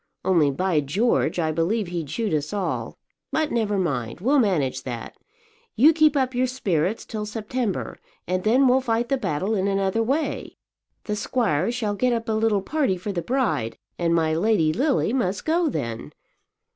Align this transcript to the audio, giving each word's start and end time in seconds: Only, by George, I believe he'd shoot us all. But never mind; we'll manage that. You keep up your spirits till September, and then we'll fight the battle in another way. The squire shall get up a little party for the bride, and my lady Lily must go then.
Only, 0.25 0.49
by 0.49 0.79
George, 0.81 1.37
I 1.37 1.51
believe 1.51 1.87
he'd 1.89 2.09
shoot 2.09 2.33
us 2.33 2.53
all. 2.53 2.97
But 3.31 3.51
never 3.51 3.77
mind; 3.77 4.19
we'll 4.19 4.39
manage 4.39 4.81
that. 4.81 5.15
You 5.75 5.93
keep 5.93 6.17
up 6.17 6.33
your 6.33 6.47
spirits 6.47 7.05
till 7.05 7.23
September, 7.27 7.99
and 8.27 8.43
then 8.43 8.67
we'll 8.67 8.81
fight 8.81 9.09
the 9.09 9.17
battle 9.17 9.53
in 9.53 9.67
another 9.67 10.01
way. 10.01 10.57
The 11.03 11.15
squire 11.15 11.71
shall 11.71 11.93
get 11.93 12.13
up 12.13 12.27
a 12.27 12.31
little 12.31 12.63
party 12.63 12.97
for 12.97 13.11
the 13.11 13.21
bride, 13.21 13.77
and 13.99 14.15
my 14.15 14.33
lady 14.33 14.73
Lily 14.73 15.13
must 15.13 15.45
go 15.45 15.69
then. 15.69 16.13